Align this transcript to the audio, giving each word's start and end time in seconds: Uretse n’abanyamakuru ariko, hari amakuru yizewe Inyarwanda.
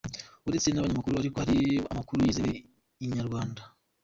Uretse 0.47 0.67
n’abanyamakuru 0.69 1.15
ariko, 1.17 1.37
hari 1.43 1.59
amakuru 1.91 2.17
yizewe 2.25 2.53
Inyarwanda. 3.05 3.61